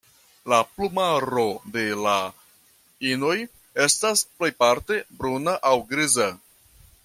La 0.51 0.59
plumaro 0.77 1.43
de 1.75 1.83
la 2.05 2.15
inoj 3.11 3.35
estas 3.87 4.27
plejparte 4.41 4.99
bruna 5.21 5.57
aŭ 5.73 5.79
griza. 5.93 6.33